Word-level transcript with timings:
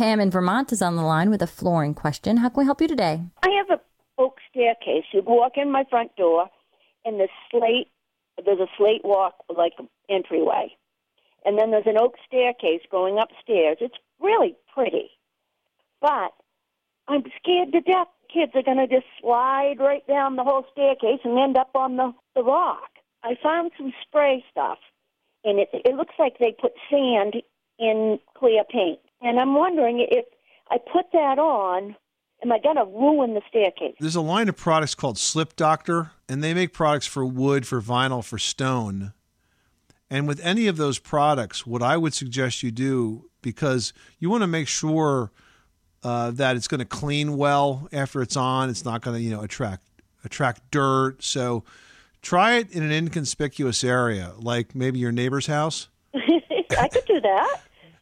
Pam 0.00 0.18
in 0.18 0.30
Vermont 0.30 0.72
is 0.72 0.80
on 0.80 0.96
the 0.96 1.02
line 1.02 1.28
with 1.28 1.42
a 1.42 1.46
flooring 1.46 1.92
question. 1.92 2.38
How 2.38 2.48
can 2.48 2.60
we 2.60 2.64
help 2.64 2.80
you 2.80 2.88
today? 2.88 3.20
I 3.42 3.50
have 3.50 3.78
a 3.78 3.82
oak 4.16 4.38
staircase. 4.50 5.04
You 5.12 5.20
walk 5.20 5.58
in 5.58 5.70
my 5.70 5.84
front 5.90 6.16
door, 6.16 6.48
and 7.04 7.20
the 7.20 7.28
slate 7.50 7.88
there's 8.42 8.60
a 8.60 8.66
slate 8.78 9.04
walk 9.04 9.34
like 9.54 9.74
entryway, 10.08 10.74
and 11.44 11.58
then 11.58 11.70
there's 11.70 11.84
an 11.84 11.98
oak 11.98 12.14
staircase 12.26 12.80
going 12.90 13.18
upstairs. 13.18 13.76
It's 13.82 13.96
really 14.18 14.56
pretty, 14.72 15.10
but 16.00 16.32
I'm 17.06 17.24
scared 17.36 17.72
to 17.72 17.82
death. 17.82 18.08
Kids 18.32 18.52
are 18.54 18.62
going 18.62 18.78
to 18.78 18.86
just 18.86 19.06
slide 19.20 19.80
right 19.80 20.06
down 20.06 20.36
the 20.36 20.44
whole 20.44 20.64
staircase 20.72 21.20
and 21.24 21.38
end 21.38 21.58
up 21.58 21.72
on 21.74 21.96
the 21.96 22.14
the 22.34 22.42
rock. 22.42 22.88
I 23.22 23.36
found 23.42 23.72
some 23.76 23.92
spray 24.08 24.42
stuff, 24.50 24.78
and 25.44 25.58
it 25.58 25.68
it 25.74 25.94
looks 25.94 26.14
like 26.18 26.38
they 26.38 26.56
put 26.58 26.72
sand 26.90 27.34
in 27.78 28.18
clear 28.34 28.64
paint. 28.64 29.00
And 29.30 29.38
I'm 29.38 29.54
wondering 29.54 30.04
if 30.10 30.24
I 30.72 30.78
put 30.92 31.06
that 31.12 31.38
on, 31.38 31.94
am 32.42 32.50
I 32.50 32.58
going 32.58 32.74
to 32.74 32.84
ruin 32.84 33.34
the 33.34 33.42
staircase? 33.48 33.94
There's 34.00 34.16
a 34.16 34.20
line 34.20 34.48
of 34.48 34.56
products 34.56 34.96
called 34.96 35.18
SlipDoctor, 35.18 36.10
and 36.28 36.42
they 36.42 36.52
make 36.52 36.72
products 36.72 37.06
for 37.06 37.24
wood, 37.24 37.64
for 37.64 37.80
vinyl, 37.80 38.24
for 38.24 38.38
stone. 38.38 39.12
And 40.10 40.26
with 40.26 40.40
any 40.44 40.66
of 40.66 40.78
those 40.78 40.98
products, 40.98 41.64
what 41.64 41.80
I 41.80 41.96
would 41.96 42.12
suggest 42.12 42.64
you 42.64 42.72
do, 42.72 43.30
because 43.40 43.92
you 44.18 44.28
want 44.30 44.42
to 44.42 44.48
make 44.48 44.66
sure 44.66 45.30
uh, 46.02 46.32
that 46.32 46.56
it's 46.56 46.66
going 46.66 46.80
to 46.80 46.84
clean 46.84 47.36
well 47.36 47.88
after 47.92 48.22
it's 48.22 48.36
on, 48.36 48.68
it's 48.68 48.84
not 48.84 49.00
going 49.00 49.16
to 49.16 49.22
you 49.22 49.30
know 49.30 49.42
attract 49.42 49.86
attract 50.24 50.72
dirt. 50.72 51.22
So 51.22 51.62
try 52.20 52.54
it 52.56 52.72
in 52.72 52.82
an 52.82 52.90
inconspicuous 52.90 53.84
area, 53.84 54.32
like 54.38 54.74
maybe 54.74 54.98
your 54.98 55.12
neighbor's 55.12 55.46
house. 55.46 55.88
I 56.14 56.88
could 56.88 57.04
do 57.06 57.20
that 57.20 57.60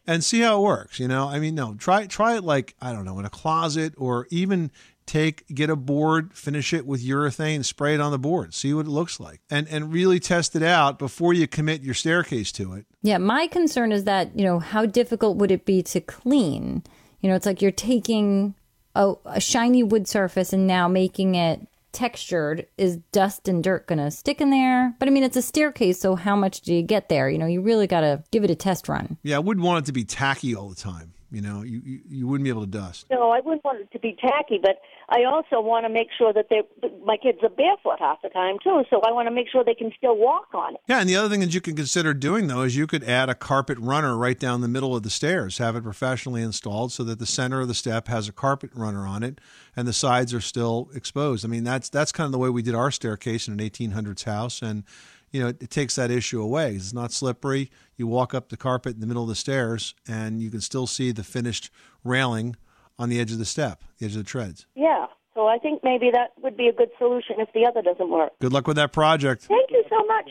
and 0.09 0.25
see 0.25 0.41
how 0.41 0.59
it 0.59 0.65
works. 0.65 0.99
You 0.99 1.07
know, 1.07 1.29
I 1.29 1.39
mean, 1.39 1.55
no, 1.55 1.75
try 1.75 2.07
try 2.07 2.37
it 2.37 2.43
like 2.43 2.75
I 2.81 2.93
don't 2.93 3.05
know 3.05 3.21
in 3.21 3.27
a 3.27 3.31
closet 3.31 3.95
or 3.97 4.27
even 4.31 4.73
take 5.07 5.47
get 5.55 5.71
a 5.71 5.77
board, 5.77 6.35
finish 6.35 6.73
it 6.73 6.87
with 6.87 7.05
urethane, 7.05 7.65
spray 7.65 7.95
it 7.95 8.01
on 8.01 8.11
the 8.11 8.19
board, 8.19 8.55
see 8.55 8.75
what 8.75 8.87
it 8.87 8.91
looks 8.91 9.21
like, 9.21 9.41
and 9.51 9.69
and 9.69 9.93
really 9.93 10.19
test 10.19 10.57
it 10.57 10.63
out 10.63 10.99
before 10.99 11.35
you 11.35 11.47
commit 11.47 11.83
your 11.83 11.95
staircase 11.95 12.51
to 12.53 12.73
it. 12.73 12.87
Yeah, 13.03 13.19
my 13.19 13.47
concern 13.47 13.93
is 13.93 14.05
that 14.05 14.37
you 14.37 14.45
know 14.45 14.59
how 14.59 14.87
difficult 14.87 15.37
would 15.37 15.51
it 15.51 15.65
be 15.65 15.83
to 15.83 16.01
clean? 16.01 16.83
You 17.21 17.29
know, 17.29 17.37
it's 17.37 17.47
like 17.47 17.61
you're 17.61 17.71
taking 17.71 18.55
a, 18.95 19.13
a 19.27 19.41
shiny 19.41 19.83
wood 19.83 20.09
surface 20.09 20.53
and 20.53 20.67
now 20.67 20.89
making 20.89 21.35
it 21.35 21.68
textured, 21.93 22.67
is 22.77 22.99
dust 23.13 23.49
and 23.49 23.63
dirt 23.63 23.87
going 23.87 23.99
to 23.99 24.11
stick 24.11 24.41
in 24.41 24.51
there? 24.51 24.95
But 24.99 25.09
I 25.09 25.11
mean, 25.11 25.25
it's 25.25 25.37
a 25.37 25.43
staircase, 25.43 26.01
so 26.01 26.15
how 26.17 26.37
much 26.37 26.61
do 26.61 26.75
you 26.75 26.83
get 26.83 27.09
there? 27.09 27.29
You 27.29 27.39
know, 27.39 27.47
you 27.47 27.61
really 27.61 27.87
got 27.87 28.01
to 28.01 28.23
give 28.31 28.45
it 28.45 28.51
a 28.51 28.55
test 28.55 28.89
run. 28.89 29.19
Yeah, 29.23 29.37
I 29.37 29.41
wouldn't 29.41 29.65
want 29.65 29.85
it 29.85 29.87
to 29.87 29.93
be 29.93 30.05
tacky 30.05 30.55
all 30.55 30.69
the 30.69 30.75
time. 30.75 31.13
You 31.31 31.43
know, 31.43 31.63
you, 31.63 31.83
you, 31.85 32.01
you 32.09 32.27
wouldn't 32.27 32.45
be 32.45 32.49
able 32.49 32.63
to 32.63 32.67
dust. 32.67 33.07
No, 33.11 33.31
I 33.31 33.41
wouldn't 33.41 33.63
want 33.63 33.81
it 33.81 33.93
to 33.93 33.99
be 33.99 34.17
tacky, 34.19 34.59
but 34.63 34.81
I 35.11 35.25
also 35.25 35.61
want 35.61 35.85
to 35.85 35.91
make 35.91 36.09
sure 36.17 36.33
that 36.33 36.47
they 36.49 36.63
my 37.05 37.19
kids 37.19 37.39
are 37.43 37.51
barefoot 37.51 37.99
half 37.99 38.23
the 38.23 38.31
time 38.31 38.57
too. 38.63 38.83
So 38.89 39.03
I 39.07 39.13
want 39.13 39.29
to 39.29 39.31
make 39.31 39.47
sure 39.51 39.63
they 39.63 39.75
can 39.75 39.93
still 39.97 40.17
walk 40.17 40.49
on 40.55 40.75
it. 40.75 40.81
Yeah, 40.89 41.01
and 41.01 41.09
the 41.09 41.17
other 41.17 41.29
thing 41.29 41.41
that 41.41 41.53
you 41.53 41.61
can 41.61 41.77
consider 41.77 42.15
doing 42.15 42.47
though 42.47 42.63
is 42.63 42.77
you 42.77 42.87
could 42.87 43.05
add 43.05 43.29
a 43.29 43.35
carpet 43.35 43.77
runner 43.79 44.17
right 44.17 44.39
down 44.39 44.63
the 44.63 44.69
middle 44.69 44.97
of 44.97 45.03
the 45.03 45.11
stairs, 45.11 45.59
have 45.59 45.77
it 45.77 45.83
professionally 45.83 46.41
installed 46.41 46.93
so 46.93 47.05
that 47.05 47.19
the 47.19 47.27
center 47.27 47.61
of 47.61 47.69
the 47.69 47.75
step 47.75 48.09
has 48.09 48.29
a 48.29 48.33
carpet 48.33 48.71
runner 48.75 49.07
on 49.07 49.23
it, 49.23 49.39
and 49.77 49.87
the 49.87 49.93
sides 49.93 50.33
are 50.33 50.41
still 50.41 50.89
exposed. 50.95 51.45
I 51.45 51.49
mean, 51.49 51.65
that's 51.65 51.91
that's 51.91 52.11
kind 52.11 52.27
of 52.27 52.33
the 52.33 52.39
way 52.39 52.49
we 52.49 52.63
did 52.63 52.75
our 52.75 52.91
staircase 52.91 53.49
in 53.49 53.61
an 53.61 53.71
1800s 53.71 54.25
house, 54.25 54.63
and 54.63 54.85
you 55.31 55.43
know, 55.43 55.49
it 55.49 55.71
takes 55.71 55.97
that 55.97 56.11
issue 56.11 56.41
away. 56.41 56.75
It's 56.75 56.93
not 56.93 57.13
slippery. 57.13 57.71
You 57.97 58.07
walk 58.07 58.35
up 58.35 58.49
the 58.49 58.57
carpet 58.57 58.95
in 58.95 59.01
the 59.01 59.07
middle 59.07 59.23
of 59.23 59.29
the 59.29 59.35
stairs, 59.35 59.95
and 60.07 60.43
you 60.43 60.51
can 60.51 60.61
still 60.61 60.87
see 60.87 61.13
the 61.13 61.25
finished 61.25 61.71
railing 62.05 62.57
on 62.99 63.09
the 63.09 63.21
edge 63.21 63.33
of 63.33 63.39
the 63.39 63.45
step, 63.45 63.83
the 63.99 64.07
edge 64.07 64.13
of 64.13 64.19
the 64.19 64.25
treads. 64.25 64.67
Yeah. 64.75 65.07
So 65.35 65.47
I 65.47 65.59
think 65.59 65.85
maybe 65.85 66.11
that 66.11 66.31
would 66.43 66.57
be 66.57 66.67
a 66.67 66.73
good 66.73 66.91
solution 66.99 67.37
if 67.39 67.49
the 67.55 67.65
other 67.65 67.81
doesn't 67.81 68.11
work. 68.11 68.33
Good 68.41 68.53
luck 68.53 68.67
with 68.67 68.77
that 68.77 68.93
project. 68.93 69.43
Thank 69.45 69.71
you 69.71 69.85
so 69.89 70.05
much. 70.07 70.31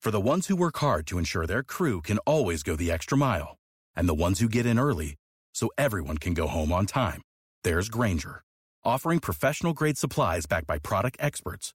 For 0.00 0.10
the 0.10 0.20
ones 0.20 0.46
who 0.46 0.56
work 0.56 0.78
hard 0.78 1.06
to 1.08 1.18
ensure 1.18 1.46
their 1.46 1.62
crew 1.62 2.00
can 2.00 2.18
always 2.18 2.62
go 2.62 2.74
the 2.74 2.90
extra 2.90 3.18
mile, 3.18 3.58
and 3.94 4.08
the 4.08 4.14
ones 4.14 4.40
who 4.40 4.48
get 4.48 4.64
in 4.64 4.78
early 4.78 5.16
so 5.52 5.68
everyone 5.76 6.18
can 6.18 6.32
go 6.32 6.46
home 6.46 6.72
on 6.72 6.86
time, 6.86 7.20
there's 7.64 7.90
Grainger, 7.90 8.42
offering 8.82 9.18
professional 9.18 9.74
grade 9.74 9.98
supplies 9.98 10.46
backed 10.46 10.66
by 10.66 10.78
product 10.78 11.16
experts 11.20 11.74